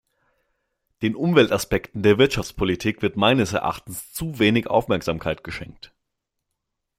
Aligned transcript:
Den 1.03 1.13
Umweltaspekten 1.15 2.01
der 2.01 2.17
Wirtschaftspolitik 2.17 3.03
wird 3.03 3.17
meines 3.17 3.53
Erachtens 3.53 4.11
zu 4.13 4.39
wenig 4.39 4.65
Aufmerksamkeit 4.65 5.43
geschenkt. 5.43 5.93